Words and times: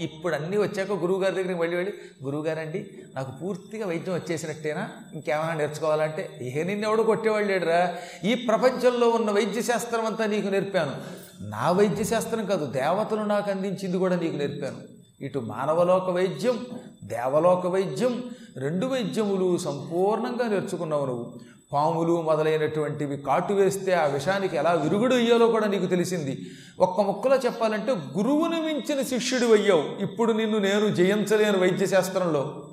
ఇప్పుడు 0.00 0.34
అన్నీ 0.34 0.56
వచ్చాక 0.56 0.92
గురువుగారి 0.92 1.34
దగ్గరికి 1.34 1.60
వెళ్ళి 1.60 1.76
వెళ్ళి 1.76 1.94
గురువుగారండి 2.24 2.86
నాకు 3.16 3.30
పూర్తిగా 3.42 3.86
వైద్యం 3.86 4.14
వచ్చేసినట్టేనా? 4.14 4.88
ఇంకేమైనా 5.14 5.54
నేర్చుకోవాలంటే? 5.54 6.52
ఏ 6.56 6.62
నిన్నెవడు 6.62 7.02
కొట్టేవాళ్ళు 7.02 7.52
లేడురా. 7.52 7.96
ఈ 8.24 8.34
ప్రపంచంలో 8.34 9.08
ఉన్న 9.08 9.30
వైద్య 9.30 9.62
శాస్త్రం 9.62 10.06
అంతా 10.06 10.26
నీకు 10.26 10.48
నేర్పాను. 10.48 11.24
నా 11.48 11.70
వైద్య 11.70 12.04
శాస్త్రం 12.04 12.46
కాదు 12.46 12.66
దేవతలు 12.66 13.20
నాకు 13.20 13.50
అందించింది 13.50 13.96
కూడా 13.96 14.16
నీకు 14.16 14.36
నేర్పాను. 14.36 14.94
ఇటు 15.24 15.38
మానవలోక 15.38 16.10
వైద్యం 16.10 16.66
దేవలోక 17.04 17.66
వైద్యం 17.66 18.24
రెండు 18.56 18.86
వైద్యములు 18.86 19.58
సంపూర్ణంగా 19.58 20.48
నేర్చుకున్నావు 20.48 21.06
నువ్వు. 21.06 21.32
పాములు 21.72 22.22
మొదలైనటువంటివి 22.22 23.16
కాటు 23.16 23.52
వేస్తే 23.52 23.92
ఆ 23.92 24.04
విషానికి 24.04 24.56
ఎలా 24.56 24.72
విరుగుడు 24.72 25.14
అయ్యాలో 25.14 25.46
కూడా 25.46 25.66
నీకు 25.66 25.86
తెలిసింది. 25.86 26.40
ఒక్క 26.80 27.00
ముక్కలో 27.00 27.36
చెప్పాలంటే 27.36 27.92
గురువును 27.92 28.62
మించిన 28.62 29.02
శిష్యుడు 29.02 29.52
అయ్యావు. 29.52 30.02
ఇప్పుడు 30.02 30.32
నిన్ను 30.32 30.58
నేను 30.58 30.88
జయించలేను 30.88 31.58
వైద్య 31.58 31.86
శాస్త్రంలో. 31.86 32.68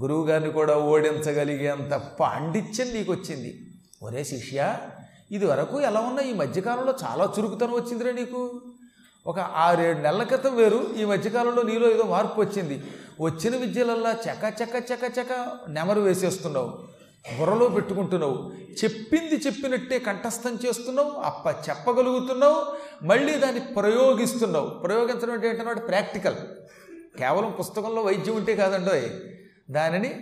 గురువుగారిని 0.00 0.50
కూడా 0.50 0.78
ఓడించగలిగేంత 0.78 2.02
పాండిత్యం 2.20 2.86
నీకు 2.94 3.12
వచ్చింది. 3.12 3.58
ఒరే 4.02 4.24
శిష్య 4.24 4.76
ఇది 5.32 5.46
వరకు 5.46 5.80
ఎలా 5.80 6.00
ఉన్నా 6.00 6.22
ఈ 6.22 6.32
మధ్యకాలంలో 6.32 6.94
చాలా 7.04 7.32
చురుకుతనం 7.38 7.72
వచ్చిందిరా 7.72 8.12
నీకు. 8.12 8.60
ఒక 9.26 9.38
ఆరేడు 9.38 9.98
నెలల 9.98 10.22
క్రితం 10.22 10.56
వేరు 10.56 10.94
ఈ 10.98 11.04
మధ్యకాలంలో 11.04 11.62
నీలో 11.62 11.90
ఏదో 11.90 12.02
మార్పు 12.02 12.40
వచ్చింది. 12.40 12.82
వచ్చిన 13.20 13.56
విద్యలల్లా 13.56 14.10
చక 14.10 14.54
చక 14.62 14.84
చక 14.92 15.12
చక 15.18 15.48
నెమరు 15.68 16.00
వేసేస్తున్నావు. 16.00 16.78
బుర్రలో 17.38 17.68
పెట్టుకుంటున్నావు. 17.68 18.52
చెప్పింది 18.84 19.34
చెప్పినట్టే 19.34 19.98
కంఠస్థం 19.98 20.58
చేస్తున్నావు 20.66 21.10
అప్ప 21.10 21.68
చెప్పగలుగుతున్నావు 21.70 22.64
మళ్ళీ 23.02 23.34
దాన్ని 23.34 23.60
ప్రయోగిస్తున్నావు. 23.60 24.66
ప్రయోగించడం 24.66 25.32
అంటే 25.32 25.48
ఏంటన్నమాట? 25.48 25.88
ప్రాక్టికల్. 25.88 26.36
కేవలం 27.18 27.54
పుస్తకంలో 27.58 28.02
వైద్యం 28.02 28.36
ఉంటే 28.36 28.56
కాదండో 28.56 28.92
దానిని 29.70 30.14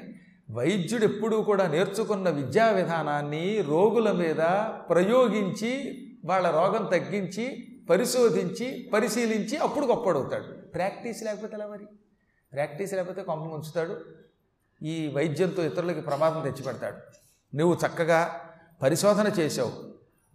వైద్యుడు 0.51 1.05
ఎప్పుడూ 1.05 1.43
కూడా 1.43 1.67
నేర్చుకున్న 1.67 2.31
విద్యా 2.31 2.71
విధానాన్ని 2.71 3.65
రోగుల 3.67 4.11
మీద 4.11 4.43
ప్రయోగించి 4.91 6.03
వాళ్ళ 6.25 6.51
రోగం 6.51 6.85
తగ్గించి 6.85 7.69
పరిశోధించి 7.91 8.91
పరిశీలించి 8.93 9.57
అప్పుడు 9.57 9.87
గొప్పడవుతాడు 9.87 10.45
ప్రాక్టీస్ 10.45 11.23
లేకపోతే 11.23 11.57
ఎలా 11.57 11.67
మరి? 11.67 11.87
ప్రాక్టీస్ 12.53 12.95
లేకపోతే 12.95 13.23
కొంప 13.23 13.53
ఉంచుతాడు 13.53 13.97
ఈ 14.83 15.13
వైద్యంతో 15.15 15.65
ఇతరులకి 15.65 16.01
ప్రమాదం 16.01 16.43
తెచ్చిపెడతాడు. 16.43 16.97
నువ్వు 17.57 17.79
చక్కగా 17.87 18.41
పరిశోధన 18.83 19.33
చేసావు 19.39 19.73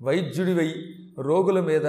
వైద్యుడివై 0.01 0.75
రోగుల 1.19 1.59
మీద 1.59 1.85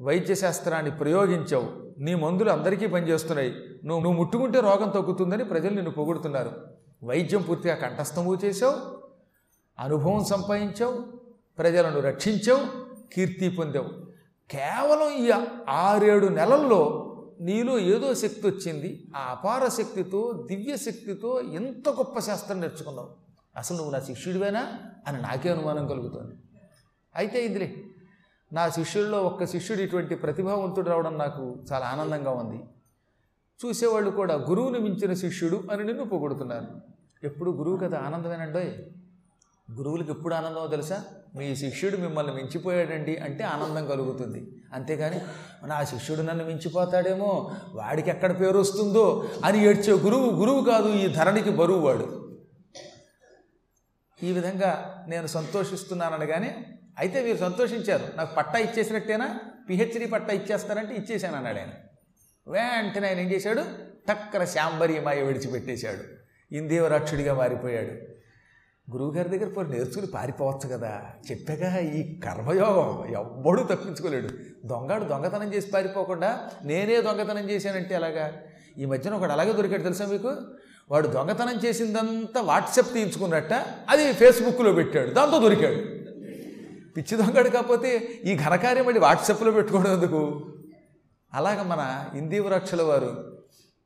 వైద్య 0.00 0.34
శాస్త్రాన్ని 0.34 0.90
ప్రయోగించావు. 0.90 1.94
నీ 1.98 2.14
మందులు 2.14 2.50
అందరికీ 2.50 2.86
పనిచేస్తున్నాయి. 2.86 3.50
నువ్వు 3.84 4.04
నువ్వు 4.04 4.12
ముట్టుకుంటే 4.12 4.60
రోగం 4.60 4.88
తగ్గుతుందని 4.88 5.44
ప్రజలు 5.44 5.70
నిన్ను 5.70 5.90
పొగుడుతున్నారు. 5.90 6.52
వైద్యం 7.04 7.42
పూర్తిగా 7.42 7.74
కంఠస్థము 7.74 8.38
చేసావు 8.44 9.02
అనుభవం 9.78 10.24
సంపాదించావు. 10.24 11.04
ప్రజలను 11.58 12.00
రక్షించావు. 12.00 12.86
కీర్తి 13.12 13.48
పొందావు. 13.48 14.01
కేవలం 14.52 15.10
ఈ 15.24 15.32
ఆరేడు 15.68 16.26
నెలల్లో 16.26 17.08
నీలో 17.40 17.78
ఏదో 17.78 18.14
శక్తి 18.14 18.46
వచ్చింది 18.46 19.12
ఆ 19.16 19.20
అపార 19.30 19.68
శక్తితో 19.68 20.46
దివ్య 20.50 20.76
శక్తితో 20.76 21.40
ఎంత 21.40 21.88
గొప్ప 21.88 22.18
శాస్త్రం 22.18 22.60
నేర్చుకున్నావు? 22.60 23.10
అసలు 23.56 23.76
నువ్వు 23.76 23.92
నా 23.92 24.00
శిష్యుడివేనా 24.00 24.78
అని 25.08 25.22
నాకే 25.22 25.48
అనుమానం 25.48 25.86
కలుగుతుంది. 25.86 26.34
అయితే 27.16 27.44
ఇదిలే 27.44 27.84
నా 28.52 28.68
శిష్యుల్లో 28.68 29.22
ఒక్క 29.22 29.44
శిష్యుడు 29.44 29.80
ఇటువంటి 29.80 30.14
ప్రతిభావంతుడు 30.14 30.90
రావడం 30.90 31.18
నాకు 31.18 31.64
చాలా 31.72 31.86
ఆనందంగా 31.86 32.30
ఉంది. 32.30 32.60
చూసేవాళ్ళు 33.64 34.10
కూడా 34.10 34.34
గురువుని 34.34 34.78
మించిన 34.78 35.14
శిష్యుడు 35.14 35.64
అని 35.72 35.84
నిన్ను 35.84 36.04
పొగుడుతున్నారు. 36.04 36.66
ఎప్పుడు 37.26 37.50
గురువు 37.50 37.76
కదా 37.76 37.98
ఆనందమేనండోయ్? 37.98 38.72
గురువులకు 39.78 40.10
ఎప్పుడు 40.10 40.34
ఆనందమో 40.34 40.66
తెలుసా? 40.66 41.04
మీ 41.36 41.56
శిష్యుడు 41.56 41.96
మిమ్మల్ని 41.96 42.34
మించిపోయాడండి 42.34 43.16
అంటే 43.16 43.44
ఆనందం 43.44 43.86
కలుగుతుంది. 43.86 44.62
అంతేగాని 44.72 45.20
నా 45.66 45.84
శిష్యుడు 45.84 46.22
నన్ను 46.22 46.44
మించిపోతాడేమో 46.44 47.54
వాడికి 47.72 48.10
ఎక్కడ 48.10 48.40
పేరు 48.40 48.58
వస్తుందో 48.58 49.28
అని 49.44 49.64
ఏడ్చే 49.64 49.92
గురువు 49.92 50.30
గురువు 50.30 50.64
కాదు 50.64 50.88
ఈ 50.88 51.06
ధరణికి 51.06 51.50
బరువు 51.50 51.78
వాడు. 51.78 52.36
ఈ 54.22 54.32
విధంగా 54.32 55.04
నేను 55.08 55.26
సంతోషిస్తున్నాననగానే 55.26 56.66
అయితే 56.98 57.22
మీరు 57.22 57.36
సంతోషించారు. 57.36 58.04
నాకు 58.16 58.34
పట్టా 58.34 58.58
ఇచ్చేసినట్టేనా? 58.58 59.38
పిహెచ్డి 59.68 60.06
పట్టా 60.06 60.32
ఇచ్చేస్తారంటే 60.32 60.94
ఇచ్చేసాను 60.94 61.36
అన్నాడు 61.36 61.58
ఆయన. 61.58 61.68
వెంటనే 62.48 63.08
ఆయన 63.08 63.18
ఏం 63.18 63.32
చేశాడు? 63.32 63.62
టక్కన 64.08 64.44
శాంబరి 64.44 65.00
మాయ 65.00 65.22
విడిచిపెట్టేశాడు. 65.22 66.00
ఇందేవరాక్షుడిగా 66.54 67.34
మారిపోయాడు. 67.34 68.11
గురువుగారి 68.90 69.28
దగ్గర 69.28 69.48
పోయి 69.48 69.68
నేర్చుకుని 69.68 70.06
పారిపోవచ్చు 70.06 70.68
కదా. 70.68 71.00
చెప్పాగా 71.30 71.78
ఈ 71.78 72.20
కర్మయోగం 72.20 73.12
ఎవ్వడూ 73.14 73.62
తప్పించుకోలేడు. 73.62 74.28
దొంగడు 74.64 75.04
దొంగతనం 75.04 75.54
చేసి 75.54 75.70
పారిపోకుండా 75.70 76.50
నేనే 76.64 77.02
దొంగతనం 77.02 77.50
చేశానంటే 77.50 77.94
ఎలాగా? 77.94 78.32
ఈ 78.78 78.84
మధ్యన 78.84 79.14
ఒకడు 79.14 79.32
అలాగే 79.32 79.52
దొరికాడు 79.52 79.82
తెలుసా 79.82 80.06
మీకు? 80.06 80.34
వాడు 80.90 81.08
దొంగతనం 81.08 81.60
చేసిందంతా 81.64 82.40
వాట్సాప్ 82.40 82.92
తీయించుకున్నట్ట 82.92 83.52
అది 83.88 84.12
ఫేస్బుక్లో 84.12 84.72
పెట్టాడు 84.72 85.10
దాంతో 85.10 85.38
దొరికాడు. 85.38 85.74
పిచ్చి 86.96 87.16
దొంగడు 87.16 87.48
కాకపోతే 87.48 88.08
ఈ 88.24 88.36
ఘనకార్యం 88.36 88.86
మళ్ళీ 88.86 89.00
వాట్సాప్లో 89.00 89.50
పెట్టుకోవడం 89.50 89.92
ఎందుకు? 89.92 90.52
అలాగ 91.34 91.62
మన 91.62 92.04
ఇందీవరాక్షల 92.18 92.82
వారు 92.82 93.38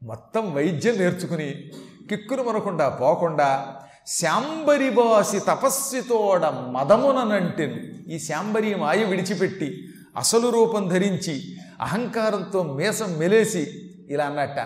మొత్తం 0.03 0.55
వైద్యం 0.55 0.99
నేర్చుకుని 0.99 1.71
కిక్కును 2.09 2.43
మనకుండా 2.43 2.89
పోకుండా 2.89 3.75
శాంబరివాసి 4.06 5.39
తపస్వితోడ 5.39 6.44
మదముననంటెను 6.47 7.77
ఈ 8.11 8.19
శాంబరి 8.19 8.75
మాయ 8.75 9.05
విడిచిపెట్టి 9.05 9.89
అసలు 10.17 10.49
రూపం 10.49 10.89
ధరించి 10.89 11.56
అహంకారంతో 11.81 12.62
మేసం 12.62 13.19
మెలేసి 13.19 13.71
ఇలా 14.09 14.25
అన్నట్ట. 14.25 14.59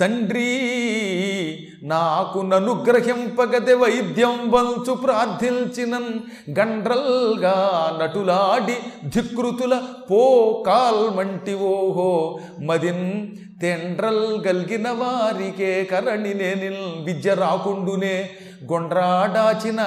తండ్రి 0.00 0.50
నాకు 1.82 2.38
ననుగ్రహింపగదే 2.42 3.74
వైద్యం 3.74 4.50
వంచు 4.50 4.94
ప్రార్థించినన్ 4.94 6.12
గండ్రల్గా 6.58 7.54
నటులాడి 8.00 8.76
ధికృతుల 9.08 9.74
పో 10.10 10.22
కాల్మంటి 10.66 11.54
ఓహో 11.70 12.10
మదిన్ 12.62 13.06
తెండ్రల్ 13.60 14.46
గల్గిన 14.46 14.88
వారికే 14.90 15.84
కరణి 15.84 16.34
నేనిల్ 16.34 17.04
విద్య 17.04 17.34
రాకుండునే 17.34 18.14
గొండ్రాడాచిన 18.72 19.80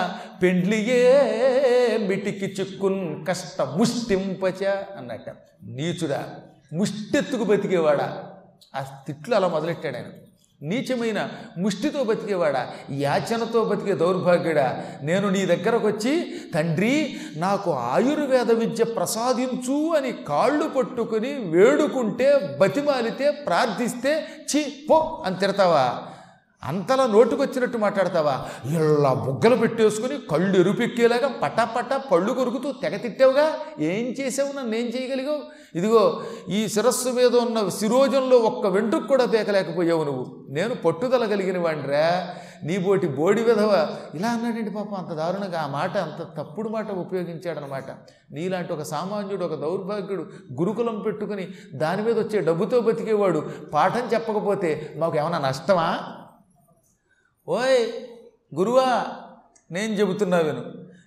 పెండ్లియే 0.43 1.01
మిటికి 2.07 2.45
చిక్కున్ 2.59 3.25
కష్ట 3.25 3.61
ముష్టింపచ 3.77 4.61
అన్నట 4.97 5.27
నీచుడా 5.75 6.21
ముష్టెత్తుకు 6.73 7.43
బతికేవాడా? 7.43 8.07
ఆ 8.75 8.85
తిట్లు 9.07 9.35
అలా 9.35 9.47
మొదలెట్టాడు 9.47 9.95
ఆయన. 9.95 10.05
నీచమైన 10.61 11.29
ముష్టితో 11.57 12.03
బతికేవాడా? 12.03 12.73
యాచనతో 12.91 13.63
బతికే 13.63 13.93
దౌర్భాగ్యుడా? 13.93 14.85
నేను 15.01 15.29
నీ 15.29 15.45
దగ్గరకు 15.45 15.87
వచ్చి 15.87 16.35
తండ్రి 16.55 17.17
నాకు 17.35 17.71
ఆయుర్వేద 17.71 18.51
విద్య 18.51 18.83
ప్రసాదించు 18.83 19.95
అని 19.95 20.11
కాళ్ళు 20.11 20.69
పట్టుకుని 20.69 21.33
వేడుకుంటే 21.33 22.57
బతిమాలితే 22.61 23.31
ప్రార్థిస్తే 23.31 24.25
చి 24.55 24.87
పో 24.89 25.23
అని 25.25 25.39
తిడతావా? 25.39 26.03
అంతలా 26.67 27.07
నోటుకొచ్చినట్టు 27.07 27.77
మాట్లాడతావా? 27.77 28.45
ఇలా 28.65 29.13
బుగ్గలు 29.13 29.55
పెట్టేసుకుని 29.55 30.19
కళ్ళు 30.31 30.57
ఎరుపెక్కేలాగా 30.57 31.27
పటాపటా 31.27 31.97
పళ్ళు 31.97 32.33
కొరుకుతూ 32.33 32.71
తెగ 32.71 32.97
తిట్టావుగా? 32.97 33.53
ఏం 33.79 34.15
చేసావు 34.19 34.57
నన్ను? 34.57 34.75
ఏం 34.75 34.85
చేయగలిగావు? 34.85 35.39
ఇదిగో 35.75 36.21
ఈ 36.49 36.67
శిరస్సు 36.67 37.09
మీద 37.09 37.35
ఉన్న 37.35 37.69
శిరోజంలో 37.69 38.37
ఒక్క 38.37 38.67
వెంట్రుకు 38.67 39.07
కూడా 39.07 39.25
తేకలేకపోయావు 39.25 40.03
నువ్వు. 40.03 40.25
నేను 40.49 40.75
పట్టుదల 40.75 41.25
కలిగిన 41.25 41.57
వాడిరా 41.57 42.35
నీ 42.63 42.77
బోటి 42.77 43.07
బోడి 43.07 43.43
విధవ. 43.43 43.97
ఇలా 44.15 44.29
అన్నాడండి 44.29 44.69
పాపం? 44.69 44.93
అంత 44.93 45.13
దారుణంగా 45.17 45.59
ఆ 45.61 45.67
మాట 45.67 45.97
అంత 45.97 46.37
తప్పుడు 46.37 46.69
మాట 46.69 46.91
ఉపయోగించాడనమాట. 46.91 47.89
నీలాంటి 48.31 48.73
ఒక 48.73 48.81
సామాన్యుడు 48.81 49.45
ఒక 49.45 49.55
దౌర్భాగ్యుడు 49.55 50.23
గురుకులం 50.53 50.99
పెట్టుకుని 50.99 51.47
దాని 51.73 52.01
మీద 52.01 52.19
వచ్చే 52.19 52.39
డబ్బుతో 52.39 52.79
బతికేవాడు 52.79 53.49
పాఠం 53.73 54.09
చెప్పకపోతే 54.13 54.93
మాకు 54.97 55.17
ఏమైనా 55.17 55.37
నష్టమా? 55.37 55.97
ఓయ్ 57.47 57.87
గురువా 58.55 59.05
నేను 59.71 59.93
చెబుతున్నా 59.93 60.37
విను. 60.37 60.63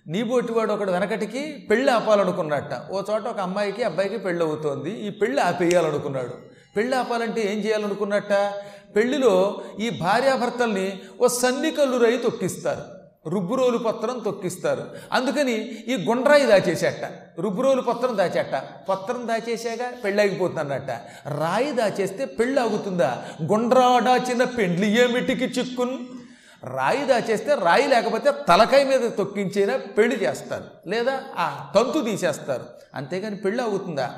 నీ 0.07 0.21
వాడు 0.21 0.73
ఒకడు 0.73 0.91
వెనకటికి 0.91 1.67
పెళ్ళి 1.69 1.91
ఆపాలనుకున్నట్ట. 1.91 2.91
ఓ 2.91 3.01
చోట 3.11 3.21
ఒక 3.21 3.39
అమ్మాయికి 3.39 3.83
అబ్బాయికి 3.83 4.17
పెళ్ళి 4.17 4.45
అవుతోంది. 4.45 4.91
ఈ 4.91 5.09
పెళ్ళి 5.09 5.41
ఆపేయాలనుకున్నాడు. 5.41 6.33
పెళ్ళి 6.77 6.97
ఆపాలంటే 6.97 7.53
ఏం 7.53 7.59
చేయాలనుకున్నట్ట? 7.59 8.53
పెళ్ళిలో 8.95 9.61
ఈ 9.79 9.89
భార్యాభర్తల్ని 9.89 10.99
ఓ 11.21 11.27
సన్నికల్లు 11.27 11.97
రై 11.97 12.17
తొక్కిస్తారు. 12.17 12.97
రుబ్బురోలు 13.29 13.77
పత్రం 13.77 14.19
తొక్కిస్తారు. 14.19 14.83
అందుకని 15.11 15.53
ఈ 15.63 16.05
గుండ్రాయి 16.05 16.45
దాచేసేట. 16.45 17.09
రుబ్బురోలు 17.39 17.81
పత్రం 17.81 18.17
దాచేట. 18.17 18.63
పత్రం 18.89 19.27
దాచేసాగా 19.27 19.91
పెళ్ళాగిపోతుందన్నట్ట 20.03 20.89
రాయి 21.27 21.71
దాచేస్తే 21.71 22.25
పెళ్ళి 22.25 22.61
ఆగుతుందా? 22.61 23.23
గుండ్రా 23.43 23.99
దాచిన 23.99 24.43
పెండ్లి 24.43 25.01
ఏమిటికి 25.01 25.45
చిక్కును? 25.45 26.16
రాయి 26.63 27.05
దాచేస్తే 27.05 27.55
రాయి 27.55 27.87
లేకపోతే 27.87 28.31
తలకాయ 28.49 28.83
మీద 28.83 29.11
తొక్కించైనా 29.11 29.77
పెళ్ళి 29.77 30.15
చేస్తారు. 30.15 30.89
లేదా 30.89 31.21
ఆ 31.37 31.71
తంతు 31.75 32.03
తీసేస్తారు. 32.03 32.65
అంతేగాని 32.95 33.35
పెళ్ళి 33.35 33.63
అవుతుందా 33.63 34.13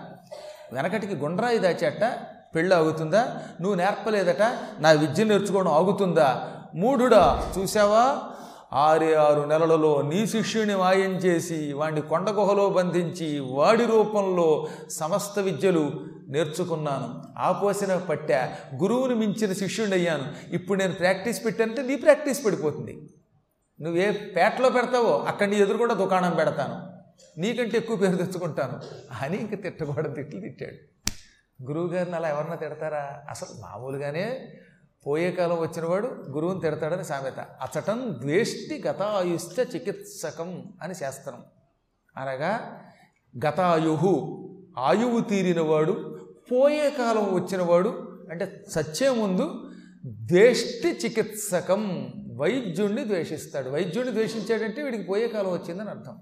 వెనకటికి 0.73 1.15
గుండ్రాయి 1.15 1.59
దాచేట 1.59 2.19
పెళ్ళి 2.55 2.75
ఆగుతుందా? 2.75 3.37
నువ్వు 3.61 3.75
నేర్పలేదట 3.75 4.41
నా 4.79 4.91
విద్య 4.91 5.23
నేర్చుకోవడం 5.23 5.71
ఆగుతుందా? 5.71 6.47
మూఢుడా 6.75 7.53
చూసావా 7.57 8.19
ఆరే 8.73 9.15
ఆరు 9.15 9.41
నెలలలో 9.41 10.01
నీ 10.01 10.27
శిష్యుని 10.27 10.75
మాయం 10.75 11.11
చేసి 11.11 11.73
వాడిని 11.73 12.01
కొండ 12.01 12.29
గుహలో 12.29 12.69
బంధించి 12.69 13.39
వాడి 13.39 13.85
రూపంలో 13.85 14.67
సమస్త 14.89 15.39
విద్యలు 15.39 15.91
నేర్చుకున్నాను. 16.29 17.23
ఆపోసిన 17.37 17.97
పట్టా 17.97 18.55
గురువుని 18.75 19.15
మించిన 19.15 19.53
శిష్యుడయ్యాను. 19.53 20.23
అయ్యాను 20.23 20.55
ఇప్పుడు 20.55 20.79
నేను 20.79 20.93
ప్రాక్టీస్ 20.93 21.45
పెట్టానంటే 21.45 21.81
నీ 21.81 21.95
ప్రాక్టీస్ 21.95 22.45
పడిపోతుంది. 22.45 23.13
నువ్వే 23.81 24.11
పేటలో 24.11 24.69
పెడతావో 24.69 25.17
అక్కడ 25.17 25.47
నీ 25.47 25.65
కూడా 25.65 25.93
దుకాణం 25.93 26.31
పెడతాను. 26.31 26.99
నీకంటే 27.39 27.77
ఎక్కువ 27.77 27.95
పేరు 27.95 28.15
తెచ్చుకుంటాను. 28.15 28.79
అని 29.21 29.37
ఇంక 29.37 29.63
తిట్టకూడదు 29.63 30.13
తిట్లు 30.13 30.41
తిట్టాడు. 30.41 30.99
గురువుగారిని 31.63 32.15
అలా 32.15 32.29
ఎవరన్నా 32.29 32.55
తిడతారా? 32.55 33.21
అసలు 33.29 33.61
మామూలుగానే 33.61 34.53
పోయే 35.07 35.31
కాలం 35.31 35.59
వచ్చినవాడు 35.59 36.07
గురువుని 36.07 36.61
తిడతాడని 36.61 37.03
సామెత. 37.03 37.39
అచటం 37.39 38.17
ద్వేష్టి 38.21 38.83
గతాయుష్ట 38.87 39.75
చికిత్సకం 39.75 40.73
అని 40.81 40.95
శాస్త్రం. 40.95 41.43
అనగా 42.17 42.81
గతాయుహు 43.45 44.45
ఆయువు 44.77 45.19
తీరినవాడు 45.19 46.08
పోయే 46.51 46.89
కాలం 46.89 47.33
వచ్చినవాడు 47.33 48.19
అంటే 48.31 48.65
సచ్చే 48.69 49.09
ముందు 49.09 49.71
దేష్టి 50.05 50.99
చికిత్సకం 51.05 52.13
వైద్యుణ్ణి 52.35 53.07
ద్వేషిస్తాడు. 53.07 53.69
వైద్యుడిని 53.69 54.13
ద్వేషించాడంటే 54.13 54.83
వీడికి 54.83 55.03
పోయే 55.03 55.27
కాలం 55.27 55.51
వచ్చిందని 55.51 55.89
అర్థం. 55.89 56.17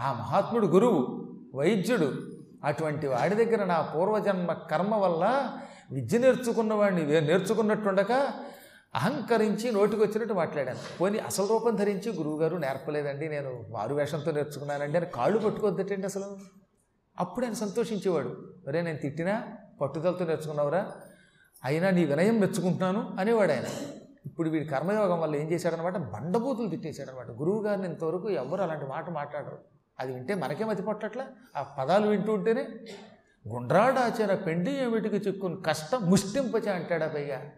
ఆ 0.00 0.12
మహాత్ముడు 0.12 0.66
గురువు 0.66 1.28
వైద్యుడు 1.54 2.12
అటువంటి 2.64 3.06
వాడి 3.06 3.34
దగ్గర 3.34 3.64
నా 3.64 3.80
పూర్వజన్మ 3.80 4.52
కర్మ 4.52 4.94
వల్ల 4.94 5.52
విద్య 5.90 6.18
నేర్చుకున్న 6.18 6.74
వాడిని 6.74 7.04
వే- 7.04 7.24
నేర్చుకున్నట్టుండక 7.24 8.12
అహంకరించి 8.94 9.72
నోటికి 9.72 10.02
వచ్చినట్టు 10.02 10.34
మాట్లాడాను. 10.34 10.78
పోనీ 11.00 11.18
అసలు 11.18 11.46
రూపం 11.46 11.76
ధరించి 11.76 12.12
గురువుగారు 12.12 12.56
నేర్పలేదండి 12.56 13.28
నేను 13.28 13.64
మారు 13.70 13.94
వేషంతో 13.94 14.30
నేర్చుకున్నానండి 14.30 14.96
అని 14.98 15.06
కాళ్ళు 15.06 15.38
పట్టుకోద్దటండి 15.38 16.06
అసలు. 16.06 16.38
అప్పుడు 17.18 17.44
ఆయన 17.44 17.54
సంతోషించేవాడు. 17.54 18.54
అరే 18.68 18.82
నేను 18.82 18.98
తిట్టినా 18.98 19.42
పట్టుదలతో 19.80 20.26
నేర్చుకున్నావురా 20.26 20.92
అయినా 21.64 21.90
నీ 21.90 22.04
వినయం 22.04 22.40
మెచ్చుకుంటున్నాను 22.40 23.16
అనేవాడు 23.18 23.52
ఆయన. 23.52 23.64
ఇప్పుడు 24.26 24.50
వీడి 24.50 24.64
కర్మయోగం 24.64 25.20
వల్ల 25.20 25.36
ఏం 25.36 25.50
చేశాడనమాట? 25.50 25.96
బండబూతులు 25.96 26.68
తిట్టేశాడనమాట. 26.68 27.30
గురువు 27.30 27.62
గారిని 27.62 27.88
ఇంతవరకు 27.88 28.30
ఎవరు 28.30 28.62
అలాంటి 28.62 28.86
మాట 28.86 29.10
మాట్లాడరు. 29.10 29.58
అది 30.00 30.14
వింటే 30.14 30.34
మనకే 30.34 30.64
మతి 30.64 30.82
పట్టట్లా? 30.82 31.26
ఆ 31.56 31.62
పదాలు 31.62 32.06
వింటూ 32.06 32.34
ఉంటేనే 32.34 32.68
గుండ్రాడాచార 33.48 34.34
పెండి 34.34 34.70
ఏమిటికి 34.70 35.16
చిక్కుని 35.16 35.62
కష్టం 35.62 36.10
ముష్టింపచే 36.10 36.72
అంటాడా 36.72 37.08
పైగా. 37.08 37.50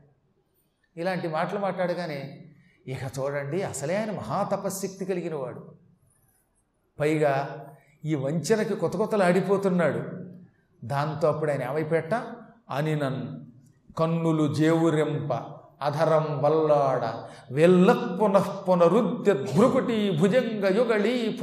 ఇలాంటి 0.96 1.28
మాటలు 1.28 1.58
మాట్లాడగానే 1.58 2.44
ఇక 2.86 2.98
చూడండి 3.18 3.62
అసలే 3.62 3.96
ఆయన 3.96 4.10
మహాతపశక్తి 4.10 5.04
కలిగిన 5.04 5.34
వాడు 5.34 5.74
పైగా 7.00 7.66
ఈ 8.04 8.14
వంచనకి 8.14 8.74
కొత్త 8.74 8.96
కొత్తలు 8.96 9.22
ఆడిపోతున్నాడు. 9.22 10.00
దాంతో 10.84 11.28
అప్పుడు 11.28 11.50
ఆయన 11.50 11.62
ఏమైపెట్ట 11.62 12.14
అనినన్ 12.70 13.38
కన్నులు 13.98 14.54
జేవురెంప 14.54 15.32
అధరం 15.82 16.42
వల్లాడ 16.42 17.14
వెల్ల 17.54 17.92
పునః 17.92 18.48
పునరుద్య 18.68 19.32
భ్రుకుటి 19.32 20.18
భుజంగ 20.20 20.76
యుగళి 20.76 21.38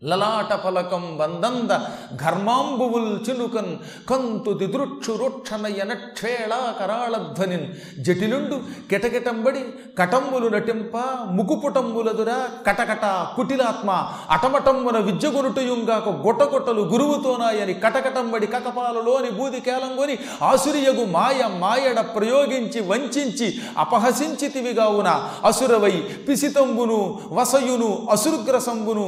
లలాట 0.01 0.53
ఫలకం 0.63 1.03
వందంద 1.17 1.71
ఘర్మాంబువుల్ 2.17 3.07
చినుకన్ 3.25 3.71
కంతు 4.07 4.51
దిదృక్షు 4.59 5.13
రోక్షణయన 5.13 5.91
క్షేళా 6.09 6.59
కరాళధ్వనిన్ 6.79 7.65
జటిలుండు 7.99 8.57
కిటకిటంబడి 8.89 9.63
కటంబులు 9.99 10.49
నటింప 10.49 10.97
ముకుపుటంబులదురా 11.37 12.37
కటకట 12.67 13.07
కుటిలాత్మ 13.33 13.89
అటమటంబున 14.29 14.99
విద్యగొనుటయుంగాక 14.99 16.13
గొట్టగొట్టలు 16.21 16.83
గురువుతోనాయని 16.91 17.75
కటకటంబడి 17.81 18.49
కకపాలలోని 18.53 19.31
బూది 19.31 19.61
కేలంగొని 19.61 20.17
ఆసురియగు 20.43 21.07
మాయ 21.11 21.49
మాయడ 21.59 21.99
ప్రయోగించి 22.13 22.81
వంచించి 22.87 23.49
అపహసించితివిగావున 23.77 25.09
అసురవై 25.45 25.93
పిసితంబును 26.27 27.01
వసయును 27.33 27.91
అసురుగ్రసంబును 28.11 29.07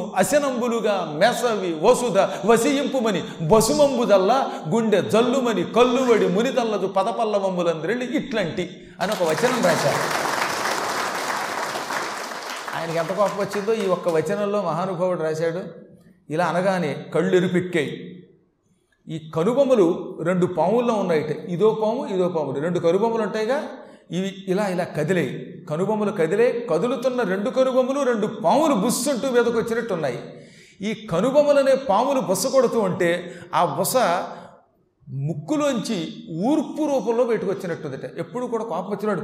అశనంబులుగా 0.80 0.96
మెసవి 1.22 1.72
వసుధ 1.82 2.18
వసియింపుమని 2.46 3.22
బసుమంబుదల్లా 3.48 4.38
గుండె 4.74 5.02
జల్లుమని 5.14 5.64
కల్లువడి 5.76 6.28
మునితల్లదు 6.28 6.88
పదపల్లవంబులందరెళ్ళి 6.88 8.06
ఇట్లాంటి 8.18 8.64
అని 9.00 9.12
ఒక 9.12 9.24
వచనం 9.24 9.60
రాశారు. 9.66 10.02
ఆయనకి 12.76 12.98
ఎంత 12.98 13.12
కోపం 13.12 13.38
వచ్చిందో 13.40 13.74
ఈ 13.74 13.86
ఒక్క 13.88 14.10
వచనంలో 14.10 14.62
మహానుభావుడు 14.62 15.22
రాశాడు 15.24 15.62
ఇలా 16.30 16.46
అనగానే 16.46 16.92
కళ్ళు 17.14 17.36
ఎరుపెక్కాయి 17.36 17.92
ఈ 19.08 19.18
కనుబొమ్మలు 19.36 19.86
రెండు 20.24 20.46
పాముల్లో 20.58 20.94
ఉన్నాయిట 20.94 21.32
ఇదో 21.50 21.70
పాము 21.82 22.02
ఇదో 22.16 22.28
పాములు 22.30 22.60
రెండు 22.60 22.80
కనుబొమ్మలు 22.80 23.24
ఉంటాయిగా 23.24 23.58
ఇవి 24.12 24.30
ఇలా 24.48 24.68
ఇలా 24.68 24.84
కదిలేయి. 24.98 25.32
కనుబొమ్మలు 25.70 26.12
కదిలే 26.12 26.68
కదులుతున్న 26.70 27.22
రెండు 27.24 27.50
కనుబొమ్మలు 27.50 28.04
రెండు 28.04 28.28
పాములు 28.46 28.76
బుస్సుంటూ 28.76 29.28
మీదకు 29.30 29.58
వచ్చినట్టు 29.58 29.94
ఉన్నాయి 29.94 30.20
ఈ 30.82 31.08
కనుబొమ్మలనే 31.12 31.76
పాములు 31.76 32.20
బొస 32.20 32.48
కొడుతూ 32.48 32.80
ఉంటే 32.80 33.36
ఆ 33.56 33.66
బుస 33.66 33.98
ముక్కులోంచి 35.14 36.14
ఊర్పు 36.48 36.84
రూపంలో 36.84 37.24
పెట్టుకొచ్చినట్టుందట 37.24 38.20
ఎప్పుడు 38.20 38.46
కూడా 38.46 38.64
కోపం 38.64 38.92
వచ్చినాడు 38.92 39.22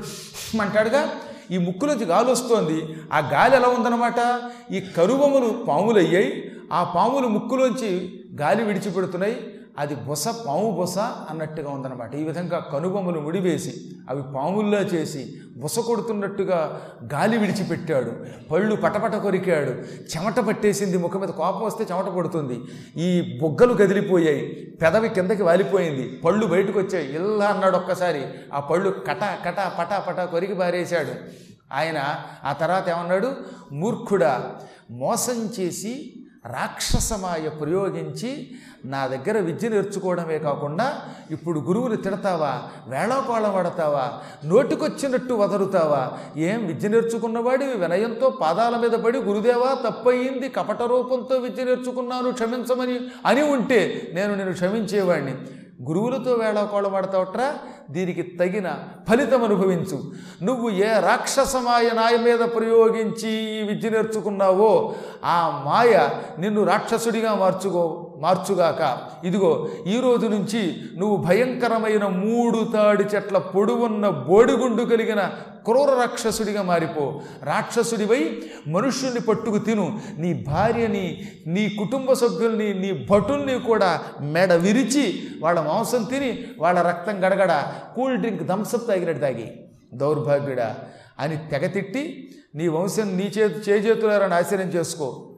అంటాడుగా 0.62 1.12
ఈ 1.52 1.58
ముక్కులోంచి 1.58 2.06
గాలి 2.06 2.32
వస్తోంది. 2.32 2.96
ఆ 3.14 3.20
గాలి 3.20 3.56
ఎలా 3.56 3.68
ఉందన్నమాట? 3.68 4.42
ఈ 4.72 4.80
కరుబొమ్మలు 4.80 5.66
పాములు 5.68 5.98
అయ్యాయి 5.98 6.52
ఆ 6.74 6.84
పాములు 6.84 7.28
ముక్కులోంచి 7.28 8.20
గాలి 8.42 8.64
విడిచిపెడుతున్నాయి. 8.64 9.55
అది 9.78 9.96
బుస 9.96 10.28
పాము 10.28 10.72
బుస 10.72 10.98
అన్నట్టుగా 10.98 11.70
ఉందన్నమాట. 11.70 12.16
ఈ 12.16 12.24
విధంగా 12.24 12.60
కనుబొమ్మలు 12.74 13.20
ముడివేసి 13.20 13.74
అవి 14.10 14.24
పాముల్లా 14.24 14.78
చేసి 14.78 15.34
బుస 15.58 15.80
కొడుతున్నట్టుగా 15.80 16.82
గాలి 17.14 17.38
విడిచిపెట్టాడు. 17.38 18.12
పళ్ళు 18.52 18.76
పటపట 18.76 19.16
కొరికాడు. 19.16 19.70
చెమట 19.70 20.40
పట్టేసింది. 20.40 20.98
ముఖం 20.98 21.20
మీద 21.20 21.30
కోపం 21.30 21.62
వస్తే 21.62 21.86
చెమట 21.92 22.06
పడుతుంది. 22.06 22.62
ఈ 22.98 23.40
బొగ్గలు 23.42 23.74
కదిలిపోయాయి. 23.74 24.74
పెదవి 24.82 25.10
కిందకి 25.10 25.44
వాలిపోయింది. 25.44 26.22
పళ్ళు 26.26 26.46
బయటకు 26.46 26.80
వచ్చాయి 26.80 27.16
ఇలా 27.16 27.46
అన్నాడు 27.46 27.78
ఒక్కసారి. 27.78 28.22
ఆ 28.54 28.60
పళ్ళు 28.60 28.90
కట 28.90 29.24
కట 29.24 29.72
పట 29.80 30.04
పట 30.08 30.24
కొరికి 30.24 30.54
పారేశాడు. 30.54 31.46
ఆయన 31.74 32.04
ఆ 32.44 32.54
తర్వాత 32.54 32.90
ఏమన్నాడు? 32.90 33.32
మూర్ఖుడా 33.72 34.52
మోసం 34.92 35.50
చేసి 35.60 36.15
రాక్షసమాయ 36.46 37.50
ప్రయోగించి 37.50 38.52
నా 38.86 39.08
దగ్గర 39.08 39.40
విద్య 39.40 39.70
నేర్చుకోవడమే 39.70 40.40
కాకుండా 40.40 41.02
ఇప్పుడు 41.32 41.60
గురువుని 41.60 41.98
తిడతావా? 41.98 42.64
వేళాకోళం 42.88 43.54
పడతావా 43.56 44.14
నోటికొచ్చినట్టు 44.46 45.34
వదరుతావా? 45.34 46.12
ఏం 46.38 46.66
విద్య 46.66 46.90
నేర్చుకున్నవాడి 46.90 47.66
వినయంతో 47.66 48.30
పాదాల 48.30 48.78
మీద 48.78 48.92
పడి 48.92 49.18
గురుదేవా 49.18 49.90
తప్పయింది. 49.90 50.50
కపట 50.50 50.82
రూపంతో 50.82 51.36
విద్య 51.36 51.64
నేర్చుకున్నాను 51.64 52.32
క్షమించమని 52.32 53.00
అని 53.26 53.42
ఉంటే 53.42 54.12
నేను 54.14 54.36
నేను 54.36 54.54
క్షమించేవాడిని 54.54 55.36
గురువులతో 55.82 56.32
వేళాకోళం 56.32 56.94
పడతావట్రా 56.94 57.56
దీనికి 57.90 58.22
తగిన 58.22 58.76
ఫలితం 59.10 59.44
అనుభవించు. 59.44 60.04
నువ్వు 60.44 60.70
ఏ 60.70 61.00
రాక్షస 61.00 61.56
మాయ 61.56 61.90
నాయ 61.94 62.18
మీద 62.18 62.40
ప్రయోగించి 62.40 63.30
ఈ 63.30 63.64
విద్య 63.64 63.90
నేర్చుకున్నావో 63.90 64.96
ఆ 65.26 65.64
మాయ 65.66 66.10
నిన్ను 66.40 66.64
రాక్షసుడిగా 66.64 67.36
మార్చుకో. 67.36 68.05
మార్చుగాక. 68.22 68.98
ఇదిగో 69.26 69.70
ఈ 69.88 70.00
రోజు 70.00 70.28
నుంచి 70.28 70.76
నువ్వు 70.98 71.18
భయంకరమైన 71.18 72.06
మూడు 72.08 72.72
తాడి 72.74 73.04
చెట్ల 73.04 73.38
పొడువున్న 73.38 74.10
బోడిగుండు 74.10 74.84
కలిగిన 74.84 75.32
క్రూర 75.66 76.00
రాక్షసుడిగా 76.00 76.62
మారిపో. 76.62 77.22
రాక్షసుడివై 77.44 78.38
మనుష్యుల్ని 78.68 79.22
పట్టుకు 79.22 79.58
తిను. 79.58 80.00
నీ 80.18 80.46
భార్యని 80.48 81.28
నీ 81.48 81.70
కుటుంబ 81.70 82.14
సభ్యుల్ని 82.14 82.74
నీ 82.74 83.08
భటుల్ని 83.12 83.60
కూడా 83.60 84.02
మెడ 84.22 84.54
విరిచి 84.54 85.24
వాళ్ళ 85.42 85.60
మాంసం 85.60 86.04
తిని 86.04 86.44
వాళ్ళ 86.60 86.82
రక్తం 86.82 87.20
గడగడ 87.20 87.64
కూల్ 87.96 88.18
డ్రింక్ 88.18 88.48
థమ్సప్ 88.48 88.88
తాగినట్టు 88.88 89.22
తాగి. 89.22 89.52
దౌర్భాగ్యుడా 89.94 90.76
అని 91.20 91.38
తెగతిట్టి 91.38 92.32
నీ 92.56 92.68
వంశం 92.68 93.18
నీ 93.18 93.32
చేతు 93.38 93.70
చేజేతులారా 93.70 94.36
ఆశ్చర్యం 94.36 94.68
చేసుకో. 94.68 95.35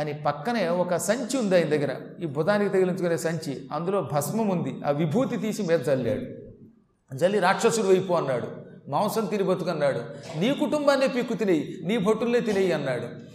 అని 0.00 0.12
పక్కనే 0.12 0.68
ఒక 0.68 0.96
సంచి 0.96 1.38
ఉంది 1.38 1.56
ఆయన 1.56 1.64
దగ్గర. 1.64 1.96
ఈ 2.22 2.26
బుధానికి 2.26 2.70
తగిలించుకునే 2.70 3.16
సంచి. 3.16 3.68
అందులో 3.72 4.08
భస్మం 4.12 4.48
ఉంది. 4.48 4.80
ఆ 4.86 4.90
విభూతి 4.90 5.36
తీసి 5.36 5.62
మీద 5.62 5.88
చల్లాడు 5.88 6.50
జల్లి 7.16 7.38
రాక్షసుడు 7.38 7.86
వైపు 7.86 8.12
అన్నాడు. 8.12 8.48
మాంసం 8.88 9.26
తిని 9.26 9.42
బతుకన్నాడు. 9.42 10.00
నీ 10.38 10.54
కుటుంబాన్నే 10.54 11.06
పీక్కు 11.06 11.34
తినేయి. 11.34 11.80
నీ 11.84 11.98
భటుల్నే 11.98 12.40
తినేయి 12.40 12.72
అన్నాడు. 12.72 13.30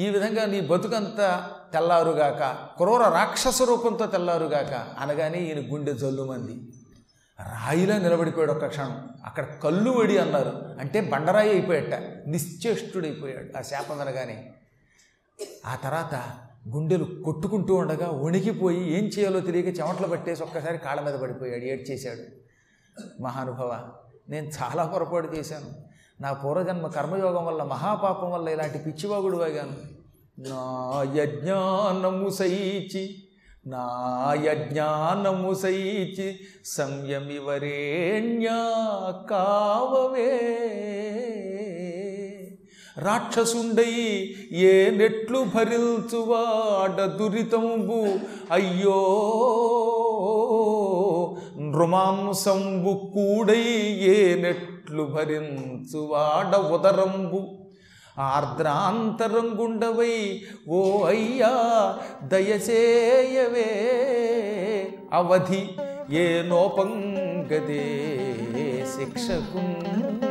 ఈ 0.00 0.08
విధంగా 0.08 0.44
నీ 0.44 0.60
బతుకంతా 0.60 1.50
తెల్లారుగాక 1.72 2.42
క్రూర 2.76 3.08
రాక్షస 3.08 3.62
రూపంతో 3.62 4.06
తెల్లారుగాక 4.06 5.00
అనగానే 5.00 5.38
ఈయన 5.38 5.74
గుండె 5.74 5.92
జల్లుమంది. 5.92 6.52
రాయిలా 7.40 7.98
నిలబడిపోయాడు 7.98 8.52
ఒక 8.52 8.66
క్షణం. 8.66 9.08
అక్కడ 9.24 9.44
కళ్ళు 9.44 9.90
వడి 9.90 10.18
అన్నారు. 10.18 10.52
అంటే 10.80 11.00
బండరాయి 11.00 11.50
అయిపోయాట 11.50 12.00
నిశ్చేష్టుడైపోయాడు. 12.26 13.58
ఆ 13.58 13.62
శాపం 13.62 14.00
అనగానే. 14.00 14.52
ఆ 15.66 15.74
తర్వాత 15.74 16.14
గుండెలు 16.68 17.22
కొట్టుకుంటూ 17.24 17.74
ఉండగా 17.74 18.10
వణికిపోయి 18.10 18.98
ఏం 18.98 19.04
చేయాలో 19.04 19.40
తెలియక 19.40 19.78
చెమటలు 19.78 20.06
పట్టేసి 20.06 20.42
ఒక్కసారి 20.42 20.78
కాళ్ళ 20.78 21.00
మీద 21.00 21.14
పడిపోయాడు 21.14 21.64
ఏడ్చేశాడు. 21.64 22.24
మహానుభవ 23.22 23.88
నేను 24.28 24.46
చాలా 24.46 24.84
పొరపాటు 24.84 25.36
చేశాను. 25.36 25.70
నా 26.22 26.32
పూర్వజన్మ 26.32 26.86
కర్మయోగం 26.86 27.46
వల్ల 27.46 27.62
మహాపాపం 27.62 28.30
వల్ల 28.30 28.48
ఇలాంటి 28.48 28.78
పిచ్చివాగుడు 28.78 29.36
వాగాను. 29.36 30.00
నా 30.38 31.04
యజ్ఞానము 31.14 32.30
సైచి 32.30 33.22
నా 33.66 33.88
యజ్ఞానము 34.42 35.54
సైచి 35.54 36.38
సంయమివరేణ్యా 36.64 37.70
కావవే 39.30 40.36
రాక్షసుండై 42.98 44.34
ఏ 44.52 44.90
నెట్లు 44.90 45.44
భరిల్చువాడ 45.54 47.04
దురితంబు. 47.04 48.08
అయ్యో 48.52 49.00
నృమాంసంబు 51.58 52.90
కూడై 52.90 53.62
ఏ 54.00 54.42
నెట్లు 54.42 55.02
భరించువాడ 55.02 56.56
ఉదరంబు. 56.56 57.48
ఆర్ద్రాంతరంగుండవై 58.18 60.40
ఓ 60.68 61.02
అయ్యా 61.02 61.52
దయచేయవే. 62.22 63.68
అవధి 65.12 65.68
ఏ 66.16 66.42
నోపంగదే 66.42 68.06
శిక్షకు. 68.96 70.29